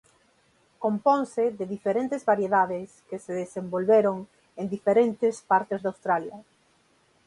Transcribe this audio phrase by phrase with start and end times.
[0.85, 4.17] Componse de diferentes variedades que se desenvolveron
[4.59, 6.37] en diferentes partes de Australia.